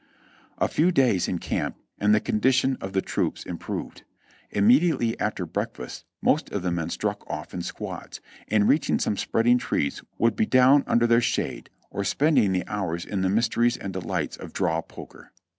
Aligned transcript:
A 0.57 0.67
few 0.67 0.91
days 0.91 1.27
in 1.27 1.37
camp 1.37 1.75
and 1.99 2.11
the 2.11 2.19
condition 2.19 2.75
of 2.81 2.93
the 2.93 3.03
troops 3.03 3.43
improved. 3.45 4.01
Immediately 4.49 5.19
after 5.19 5.45
breakfast 5.45 6.05
most 6.23 6.49
of 6.49 6.63
the 6.63 6.71
men 6.71 6.89
struck 6.89 7.23
off 7.29 7.53
in 7.53 7.61
squads, 7.61 8.19
and 8.47 8.67
reaching 8.67 8.97
some 8.97 9.15
spreading 9.15 9.59
trees 9.59 10.01
would 10.17 10.35
be 10.35 10.47
down 10.47 10.83
under 10.87 11.05
their 11.05 11.21
shade, 11.21 11.69
or 11.91 12.03
spending 12.03 12.51
the 12.51 12.67
hours 12.67 13.05
in 13.05 13.21
the 13.21 13.29
mysteries 13.29 13.77
and 13.77 13.93
delights 13.93 14.37
of 14.37 14.53
draw 14.53 14.81
poker. 14.81 15.31